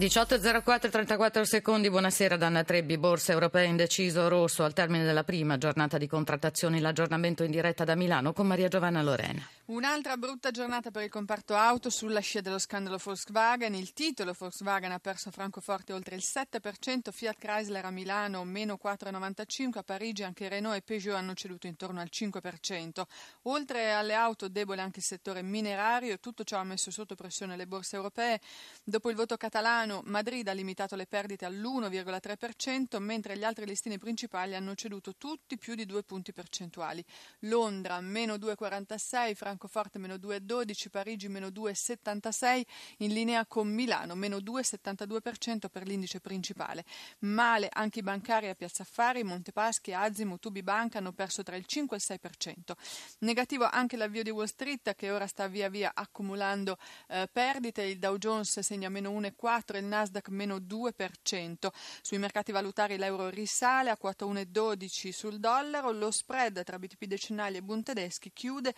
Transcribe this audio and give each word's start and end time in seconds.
18.04 0.00 0.88
34 0.88 1.44
secondi, 1.44 1.90
buonasera 1.90 2.38
da 2.38 2.46
Anna 2.46 2.64
Trebbi, 2.64 2.96
Borsa 2.96 3.32
Europea 3.32 3.64
indeciso 3.64 4.28
rosso. 4.28 4.64
Al 4.64 4.72
termine 4.72 5.04
della 5.04 5.24
prima 5.24 5.58
giornata 5.58 5.98
di 5.98 6.06
contrattazioni, 6.06 6.80
l'aggiornamento 6.80 7.44
in 7.44 7.50
diretta 7.50 7.84
da 7.84 7.94
Milano 7.94 8.32
con 8.32 8.46
Maria 8.46 8.68
Giovanna 8.68 9.02
Lorena. 9.02 9.46
Un'altra 9.70 10.16
brutta 10.16 10.50
giornata 10.50 10.90
per 10.90 11.04
il 11.04 11.10
comparto 11.10 11.54
auto 11.54 11.90
sulla 11.90 12.18
scia 12.18 12.40
dello 12.40 12.58
scandalo 12.58 12.98
Volkswagen. 13.00 13.72
Il 13.76 13.92
titolo 13.92 14.34
Volkswagen 14.36 14.90
ha 14.90 14.98
perso 14.98 15.28
a 15.28 15.32
Francoforte 15.32 15.92
oltre 15.92 16.16
il 16.16 16.24
7%, 16.24 17.12
Fiat 17.12 17.38
Chrysler 17.38 17.84
a 17.84 17.90
Milano 17.92 18.42
meno 18.42 18.76
4,95%, 18.82 19.78
a 19.78 19.82
Parigi 19.84 20.24
anche 20.24 20.48
Renault 20.48 20.74
e 20.74 20.82
Peugeot 20.82 21.16
hanno 21.16 21.34
ceduto 21.34 21.68
intorno 21.68 22.00
al 22.00 22.08
5%. 22.10 23.02
Oltre 23.42 23.92
alle 23.92 24.14
auto 24.14 24.48
debole 24.48 24.80
anche 24.80 24.98
il 24.98 25.04
settore 25.04 25.40
minerario, 25.40 26.18
tutto 26.18 26.42
ciò 26.42 26.58
ha 26.58 26.64
messo 26.64 26.90
sotto 26.90 27.14
pressione 27.14 27.54
le 27.56 27.68
borse 27.68 27.94
europee. 27.94 28.40
Dopo 28.82 29.08
il 29.08 29.14
voto 29.14 29.36
catalano, 29.36 30.02
Madrid 30.06 30.48
ha 30.48 30.52
limitato 30.52 30.96
le 30.96 31.06
perdite 31.06 31.44
all'1,3%, 31.44 32.98
mentre 32.98 33.38
gli 33.38 33.44
altri 33.44 33.66
listini 33.66 33.98
principali 33.98 34.56
hanno 34.56 34.74
ceduto 34.74 35.14
tutti 35.14 35.56
più 35.56 35.76
di 35.76 35.86
due 35.86 36.02
punti 36.02 36.32
percentuali. 36.32 37.04
Londra 37.42 38.00
meno 38.00 38.34
2,46%, 38.34 39.34
Francoforte 39.34 39.58
Francoforte 39.60 39.98
meno 39.98 40.14
2,12, 40.14 40.88
Parigi 40.88 41.28
meno 41.28 41.48
2,76, 41.48 42.62
in 42.98 43.12
linea 43.12 43.44
con 43.44 43.68
Milano 43.68 44.14
meno 44.14 44.38
2,72% 44.38 45.68
per 45.70 45.86
l'indice 45.86 46.18
principale. 46.18 46.86
Male 47.20 47.68
anche 47.70 47.98
i 47.98 48.02
bancari 48.02 48.48
a 48.48 48.54
Piazza 48.54 48.84
Affari, 48.84 49.22
Montepaschi, 49.22 49.92
Azimo, 49.92 50.38
Tubi 50.38 50.62
Banca 50.62 50.96
hanno 50.96 51.12
perso 51.12 51.42
tra 51.42 51.56
il 51.56 51.66
5 51.66 51.94
e 51.94 52.00
il 52.00 52.20
6%. 52.20 52.72
Negativo 53.18 53.68
anche 53.68 53.98
l'avvio 53.98 54.22
di 54.22 54.30
Wall 54.30 54.46
Street 54.46 54.94
che 54.94 55.10
ora 55.10 55.26
sta 55.26 55.46
via 55.46 55.68
via 55.68 55.90
accumulando 55.92 56.78
eh, 57.08 57.28
perdite, 57.30 57.82
il 57.82 57.98
Dow 57.98 58.16
Jones 58.16 58.60
segna 58.60 58.88
meno 58.88 59.10
1,4 59.10 59.74
e 59.74 59.78
il 59.78 59.84
Nasdaq 59.84 60.28
meno 60.28 60.56
2%. 60.56 61.68
Sui 62.00 62.16
mercati 62.16 62.50
valutari 62.50 62.96
l'euro 62.96 63.28
risale 63.28 63.90
a 63.90 63.98
quota 63.98 64.24
1,12 64.24 65.10
sul 65.10 65.38
dollaro, 65.38 65.92
lo 65.92 66.10
spread 66.10 66.64
tra 66.64 66.78
BTP 66.78 67.04
decennali 67.04 67.58
e 67.58 67.62
Bund 67.62 67.84
tedeschi 67.84 68.30
chiude 68.32 68.74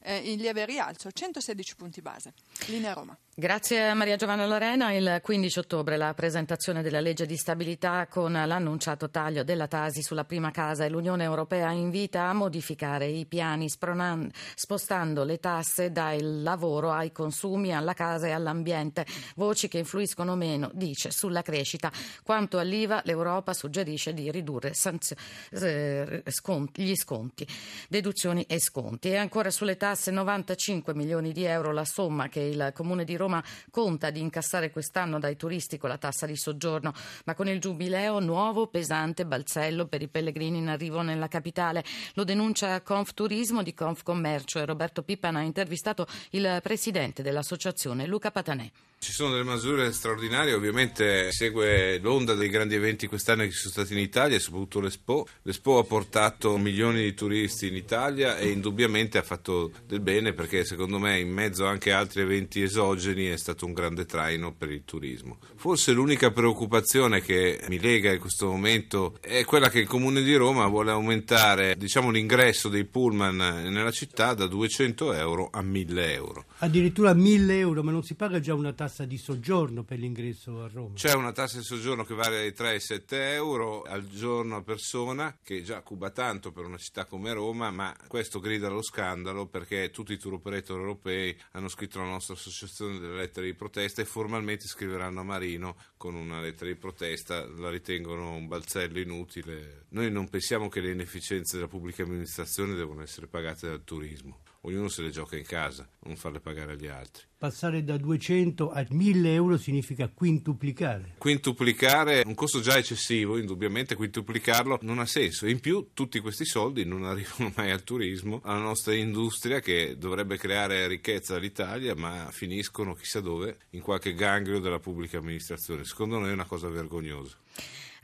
eh, 0.00 0.13
in 0.22 0.38
lieve 0.38 0.64
rialzo, 0.64 1.10
116 1.10 1.76
punti 1.76 2.00
base. 2.00 2.32
Linea 2.66 2.92
Roma. 2.92 3.16
Grazie 3.36 3.88
a 3.88 3.94
Maria 3.94 4.14
Giovanna 4.14 4.46
Lorena. 4.46 4.92
Il 4.92 5.18
15 5.20 5.58
ottobre 5.58 5.96
la 5.96 6.14
presentazione 6.14 6.82
della 6.82 7.00
legge 7.00 7.26
di 7.26 7.36
stabilità 7.36 8.06
con 8.06 8.30
l'annunciato 8.30 9.10
taglio 9.10 9.42
della 9.42 9.66
Tasi 9.66 10.02
sulla 10.02 10.24
prima 10.24 10.52
casa 10.52 10.84
e 10.84 10.88
l'Unione 10.88 11.24
Europea 11.24 11.72
invita 11.72 12.28
a 12.28 12.32
modificare 12.32 13.06
i 13.06 13.26
piani 13.26 13.68
spostando 13.68 15.24
le 15.24 15.38
tasse 15.40 15.90
dal 15.90 16.42
lavoro 16.42 16.92
ai 16.92 17.10
consumi, 17.10 17.74
alla 17.74 17.92
casa 17.92 18.28
e 18.28 18.30
all'ambiente, 18.30 19.04
voci 19.34 19.66
che 19.66 19.78
influiscono 19.78 20.36
meno, 20.36 20.70
dice, 20.72 21.10
sulla 21.10 21.42
crescita. 21.42 21.90
Quanto 22.22 22.60
all'IVA, 22.60 23.02
l'Europa 23.04 23.52
suggerisce 23.52 24.14
di 24.14 24.30
ridurre 24.30 24.74
sanzio- 24.74 25.16
eh, 25.50 26.22
sconti, 26.28 26.84
gli 26.84 26.94
sconti, 26.94 27.44
deduzioni 27.88 28.44
e 28.46 28.60
sconti. 28.60 29.08
E 29.08 29.16
ancora 29.16 29.50
sulle 29.50 29.76
tasse 29.76 30.03
95 30.10 30.94
milioni 30.94 31.32
di 31.32 31.44
euro 31.44 31.72
la 31.72 31.84
somma 31.84 32.28
che 32.28 32.40
il 32.40 32.70
Comune 32.74 33.04
di 33.04 33.16
Roma 33.16 33.42
conta 33.70 34.10
di 34.10 34.20
incassare 34.20 34.70
quest'anno 34.70 35.18
dai 35.18 35.36
turisti 35.36 35.78
con 35.78 35.88
la 35.88 35.98
tassa 35.98 36.26
di 36.26 36.36
soggiorno, 36.36 36.92
ma 37.24 37.34
con 37.34 37.48
il 37.48 37.60
giubileo 37.60 38.20
nuovo 38.20 38.66
pesante 38.66 39.26
balzello 39.26 39.86
per 39.86 40.02
i 40.02 40.08
pellegrini 40.08 40.58
in 40.58 40.68
arrivo 40.68 41.02
nella 41.02 41.28
capitale. 41.28 41.84
Lo 42.14 42.24
denuncia 42.24 42.80
Confturismo 42.82 43.62
di 43.62 43.74
Confcommercio 43.74 44.58
e 44.58 44.64
Roberto 44.64 45.02
Pippan 45.02 45.36
ha 45.36 45.42
intervistato 45.42 46.06
il 46.30 46.60
presidente 46.62 47.22
dell'associazione 47.22 48.06
Luca 48.06 48.30
Patanè. 48.30 48.70
Ci 49.04 49.12
sono 49.12 49.32
delle 49.32 49.44
misure 49.44 49.92
straordinarie, 49.92 50.54
ovviamente 50.54 51.30
segue 51.30 51.98
l'onda 51.98 52.32
dei 52.32 52.48
grandi 52.48 52.74
eventi 52.74 53.06
quest'anno 53.06 53.42
che 53.42 53.50
sono 53.50 53.70
stati 53.70 53.92
in 53.92 53.98
Italia, 53.98 54.38
soprattutto 54.38 54.80
l'Expo. 54.80 55.26
L'Expo 55.42 55.76
ha 55.76 55.84
portato 55.84 56.56
milioni 56.56 57.02
di 57.02 57.12
turisti 57.12 57.66
in 57.66 57.76
Italia 57.76 58.38
e 58.38 58.48
indubbiamente 58.48 59.18
ha 59.18 59.22
fatto 59.22 59.72
del 59.86 60.00
bene 60.00 60.32
perché 60.32 60.64
secondo 60.64 60.98
me 60.98 61.20
in 61.20 61.30
mezzo 61.30 61.66
anche 61.66 61.92
a 61.92 61.98
altri 61.98 62.22
eventi 62.22 62.62
esogeni 62.62 63.26
è 63.26 63.36
stato 63.36 63.66
un 63.66 63.74
grande 63.74 64.06
traino 64.06 64.54
per 64.54 64.70
il 64.70 64.84
turismo. 64.86 65.36
Forse 65.54 65.92
l'unica 65.92 66.30
preoccupazione 66.30 67.20
che 67.20 67.62
mi 67.68 67.78
lega 67.78 68.10
in 68.10 68.18
questo 68.18 68.46
momento 68.46 69.18
è 69.20 69.44
quella 69.44 69.68
che 69.68 69.80
il 69.80 69.86
Comune 69.86 70.22
di 70.22 70.34
Roma 70.34 70.66
vuole 70.66 70.92
aumentare 70.92 71.76
diciamo, 71.76 72.10
l'ingresso 72.10 72.70
dei 72.70 72.86
pullman 72.86 73.36
nella 73.36 73.90
città 73.90 74.32
da 74.32 74.46
200 74.46 75.12
euro 75.12 75.50
a 75.52 75.60
1000 75.60 76.12
euro. 76.14 76.44
Addirittura 76.60 77.12
1000 77.12 77.58
euro, 77.58 77.82
ma 77.82 77.90
non 77.90 78.02
si 78.02 78.14
paga 78.14 78.40
già 78.40 78.54
una 78.54 78.72
tassa 78.72 78.93
tassa 78.94 79.06
di 79.06 79.18
soggiorno 79.18 79.82
per 79.82 79.98
l'ingresso 79.98 80.62
a 80.62 80.68
Roma. 80.72 80.94
C'è 80.94 81.14
una 81.14 81.32
tassa 81.32 81.58
di 81.58 81.64
soggiorno 81.64 82.04
che 82.04 82.14
varia 82.14 82.38
dai 82.38 82.52
3 82.52 82.68
ai 82.68 82.80
7 82.80 83.32
euro 83.32 83.82
al 83.82 84.06
giorno 84.08 84.54
a 84.54 84.62
persona, 84.62 85.36
che 85.42 85.62
già 85.62 85.82
cuba 85.82 86.10
tanto 86.10 86.52
per 86.52 86.64
una 86.64 86.76
città 86.76 87.04
come 87.04 87.32
Roma, 87.32 87.72
ma 87.72 87.96
questo 88.06 88.38
grida 88.38 88.68
allo 88.68 88.82
scandalo 88.82 89.46
perché 89.46 89.90
tutti 89.90 90.12
i 90.12 90.16
tour 90.16 90.34
operator 90.34 90.78
europei 90.78 91.36
hanno 91.52 91.66
scritto 91.66 91.98
alla 91.98 92.10
nostra 92.10 92.34
associazione 92.34 93.00
delle 93.00 93.16
lettere 93.16 93.46
di 93.46 93.54
protesta 93.54 94.00
e 94.00 94.04
formalmente 94.04 94.68
scriveranno 94.68 95.20
a 95.20 95.24
Marino 95.24 95.76
con 95.96 96.14
una 96.14 96.40
lettera 96.40 96.70
di 96.70 96.76
protesta, 96.76 97.44
la 97.48 97.70
ritengono 97.70 98.36
un 98.36 98.46
balzello 98.46 99.00
inutile. 99.00 99.86
Noi 99.88 100.08
non 100.12 100.28
pensiamo 100.28 100.68
che 100.68 100.80
le 100.80 100.92
inefficienze 100.92 101.56
della 101.56 101.68
pubblica 101.68 102.04
amministrazione 102.04 102.74
devono 102.74 103.02
essere 103.02 103.26
pagate 103.26 103.66
dal 103.66 103.82
turismo 103.82 104.38
ognuno 104.64 104.88
se 104.88 105.02
le 105.02 105.10
gioca 105.10 105.36
in 105.36 105.44
casa, 105.44 105.88
non 106.00 106.16
farle 106.16 106.40
pagare 106.40 106.72
agli 106.72 106.86
altri. 106.86 107.24
Passare 107.36 107.84
da 107.84 107.96
200 107.96 108.70
a 108.70 108.86
1000 108.88 109.34
euro 109.34 109.58
significa 109.58 110.08
quintuplicare. 110.08 111.14
Quintuplicare 111.18 112.22
un 112.24 112.34
costo 112.34 112.60
già 112.60 112.76
eccessivo, 112.76 113.36
indubbiamente 113.36 113.94
quintuplicarlo 113.94 114.78
non 114.82 114.98
ha 114.98 115.06
senso. 115.06 115.46
In 115.46 115.60
più 115.60 115.90
tutti 115.92 116.20
questi 116.20 116.44
soldi 116.44 116.84
non 116.84 117.04
arrivano 117.06 117.52
mai 117.56 117.70
al 117.70 117.84
turismo, 117.84 118.40
alla 118.42 118.60
nostra 118.60 118.94
industria 118.94 119.60
che 119.60 119.96
dovrebbe 119.98 120.38
creare 120.38 120.86
ricchezza 120.86 121.36
all'Italia, 121.36 121.94
ma 121.94 122.28
finiscono 122.30 122.94
chissà 122.94 123.20
dove, 123.20 123.58
in 123.70 123.80
qualche 123.80 124.14
ganglio 124.14 124.58
della 124.58 124.78
pubblica 124.78 125.18
amministrazione. 125.18 125.84
Secondo 125.84 126.18
noi 126.18 126.30
è 126.30 126.32
una 126.32 126.46
cosa 126.46 126.68
vergognosa. 126.68 127.36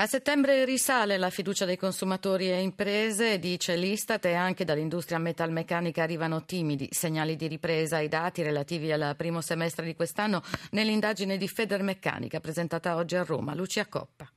A 0.00 0.06
settembre 0.06 0.64
risale 0.64 1.18
la 1.18 1.28
fiducia 1.28 1.64
dei 1.64 1.76
consumatori 1.76 2.48
e 2.48 2.60
imprese, 2.60 3.40
dice 3.40 3.74
l'Istat, 3.74 4.26
e 4.26 4.34
anche 4.34 4.64
dall'industria 4.64 5.18
metalmeccanica 5.18 6.04
arrivano 6.04 6.44
timidi 6.44 6.86
segnali 6.92 7.34
di 7.34 7.48
ripresa. 7.48 7.98
I 7.98 8.06
dati 8.06 8.42
relativi 8.42 8.92
al 8.92 9.16
primo 9.16 9.40
semestre 9.40 9.84
di 9.84 9.96
quest'anno 9.96 10.40
nell'indagine 10.70 11.36
di 11.36 11.48
Federmeccanica 11.48 12.38
presentata 12.38 12.94
oggi 12.94 13.16
a 13.16 13.24
Roma. 13.24 13.56
Lucia 13.56 13.86
Coppa. 13.86 14.30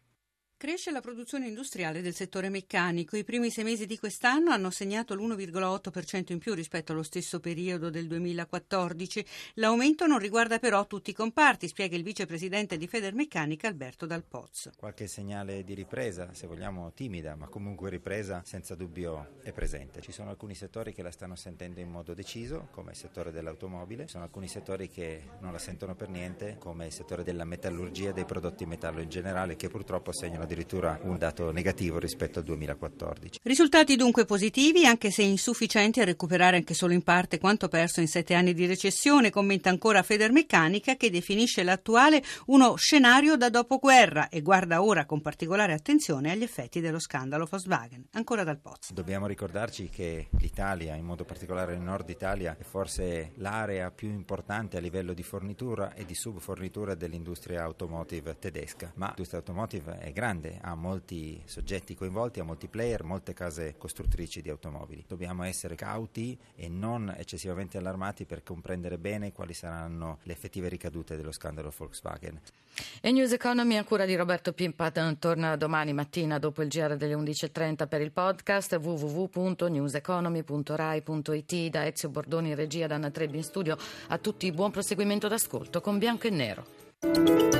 Cresce 0.61 0.91
la 0.91 1.01
produzione 1.01 1.47
industriale 1.47 2.03
del 2.03 2.13
settore 2.13 2.49
meccanico. 2.49 3.17
I 3.17 3.23
primi 3.23 3.49
sei 3.49 3.63
mesi 3.63 3.87
di 3.87 3.97
quest'anno 3.97 4.51
hanno 4.51 4.69
segnato 4.69 5.15
l'1,8% 5.15 6.33
in 6.33 6.37
più 6.37 6.53
rispetto 6.53 6.91
allo 6.91 7.01
stesso 7.01 7.39
periodo 7.39 7.89
del 7.89 8.05
2014. 8.05 9.25
L'aumento 9.55 10.05
non 10.05 10.19
riguarda 10.19 10.59
però 10.59 10.85
tutti 10.85 11.09
i 11.09 11.13
comparti, 11.13 11.67
spiega 11.67 11.95
il 11.95 12.03
vicepresidente 12.03 12.77
di 12.77 12.85
Federmeccanica 12.85 13.67
Alberto 13.67 14.05
Dal 14.05 14.21
Poz. 14.23 14.69
Qualche 14.77 15.07
segnale 15.07 15.63
di 15.63 15.73
ripresa, 15.73 16.31
se 16.31 16.45
vogliamo 16.45 16.91
timida, 16.93 17.33
ma 17.33 17.47
comunque 17.47 17.89
ripresa 17.89 18.43
senza 18.45 18.75
dubbio 18.75 19.39
è 19.41 19.51
presente. 19.53 19.99
Ci 19.99 20.11
sono 20.11 20.29
alcuni 20.29 20.53
settori 20.53 20.93
che 20.93 21.01
la 21.01 21.09
stanno 21.09 21.35
sentendo 21.35 21.79
in 21.79 21.89
modo 21.89 22.13
deciso, 22.13 22.67
come 22.69 22.91
il 22.91 22.97
settore 22.97 23.31
dell'automobile, 23.31 24.03
ci 24.03 24.11
sono 24.11 24.25
alcuni 24.25 24.47
settori 24.47 24.89
che 24.89 25.23
non 25.39 25.53
la 25.53 25.57
sentono 25.57 25.95
per 25.95 26.09
niente, 26.09 26.57
come 26.59 26.85
il 26.85 26.91
settore 26.91 27.23
della 27.23 27.45
metallurgia 27.45 28.09
e 28.09 28.13
dei 28.13 28.25
prodotti 28.25 28.67
metallo 28.67 29.01
in 29.01 29.09
generale, 29.09 29.55
che 29.55 29.67
purtroppo 29.67 30.11
segnano 30.11 30.49
addirittura 30.51 30.99
un 31.03 31.17
dato 31.17 31.51
negativo 31.51 31.97
rispetto 31.97 32.39
al 32.39 32.45
2014. 32.45 33.39
Risultati 33.43 33.95
dunque 33.95 34.25
positivi, 34.25 34.85
anche 34.85 35.09
se 35.11 35.23
insufficienti 35.23 36.01
a 36.01 36.05
recuperare 36.05 36.57
anche 36.57 36.73
solo 36.73 36.93
in 36.93 37.03
parte 37.03 37.39
quanto 37.39 37.67
perso 37.67 38.01
in 38.01 38.07
sette 38.07 38.33
anni 38.33 38.53
di 38.53 38.65
recessione, 38.65 39.29
commenta 39.29 39.69
ancora 39.69 40.03
Federmeccanica 40.03 40.95
che 40.95 41.09
definisce 41.09 41.63
l'attuale 41.63 42.21
uno 42.47 42.75
scenario 42.75 43.37
da 43.37 43.49
dopoguerra 43.49 44.29
e 44.29 44.41
guarda 44.41 44.83
ora 44.83 45.05
con 45.05 45.21
particolare 45.21 45.73
attenzione 45.73 46.31
agli 46.31 46.43
effetti 46.43 46.81
dello 46.81 46.99
scandalo 46.99 47.47
Volkswagen. 47.49 48.07
Ancora 48.11 48.43
dal 48.43 48.59
Poz. 48.59 48.91
Dobbiamo 48.91 49.27
ricordarci 49.27 49.89
che 49.89 50.27
l'Italia, 50.39 50.95
in 50.95 51.05
modo 51.05 51.23
particolare 51.23 51.73
il 51.73 51.81
nord 51.81 52.09
Italia, 52.09 52.55
è 52.57 52.63
forse 52.63 53.31
l'area 53.35 53.91
più 53.91 54.09
importante 54.09 54.77
a 54.77 54.79
livello 54.81 55.13
di 55.13 55.23
fornitura 55.23 55.93
e 55.93 56.05
di 56.05 56.15
subfornitura 56.15 56.95
dell'industria 56.95 57.63
automotive 57.63 58.37
tedesca, 58.37 58.91
ma 58.95 59.07
l'industria 59.07 59.39
automotive 59.39 59.99
è 59.99 60.11
grande 60.11 60.40
grande, 60.41 60.57
ha 60.61 60.75
molti 60.75 61.41
soggetti 61.45 61.95
coinvolti, 61.95 62.39
ha 62.39 62.43
molti 62.43 62.67
player, 62.67 63.03
molte 63.03 63.33
case 63.33 63.75
costruttrici 63.77 64.41
di 64.41 64.49
automobili. 64.49 65.03
Dobbiamo 65.07 65.43
essere 65.43 65.75
cauti 65.75 66.35
e 66.55 66.67
non 66.67 67.13
eccessivamente 67.15 67.77
allarmati 67.77 68.25
per 68.25 68.41
comprendere 68.43 68.97
bene 68.97 69.31
quali 69.31 69.53
saranno 69.53 70.17
le 70.23 70.33
effettive 70.33 70.67
ricadute 70.67 71.15
dello 71.15 71.31
scandalo 71.31 71.71
Volkswagen. 71.75 72.39
E 73.01 73.11
News 73.11 73.33
Economy 73.33 73.75
a 73.75 73.83
cura 73.83 74.05
di 74.05 74.15
Roberto 74.15 74.53
Pimpat 74.53 75.19
torna 75.19 75.57
domani 75.57 75.91
mattina 75.93 76.39
dopo 76.39 76.61
il 76.61 76.69
GR 76.69 76.95
delle 76.95 77.15
11.30 77.15 77.85
per 77.87 77.99
il 78.01 78.11
podcast 78.11 78.79
www.newseconomy.rai.it 78.81 81.69
da 81.69 81.85
Ezio 81.85 82.09
Bordoni 82.09 82.49
in 82.49 82.55
regia 82.55 82.87
da 82.87 82.95
Anna 82.95 83.11
Trebbi 83.11 83.37
in 83.37 83.43
studio 83.43 83.77
a 84.07 84.17
tutti 84.17 84.49
buon 84.51 84.71
proseguimento 84.71 85.27
d'ascolto 85.27 85.81
con 85.81 85.97
Bianco 85.97 86.27
e 86.27 86.29
Nero. 86.29 87.59